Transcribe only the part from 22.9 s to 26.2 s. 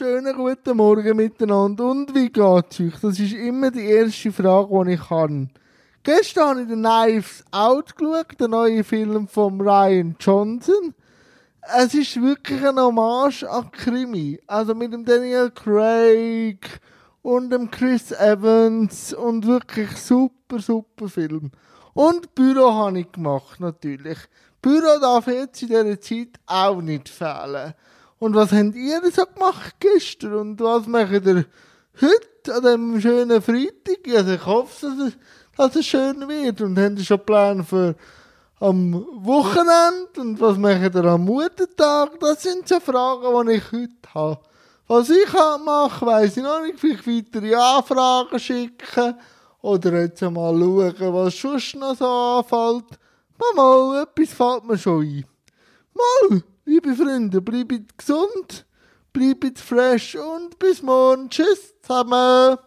ich gemacht, natürlich. Büro darf jetzt in dieser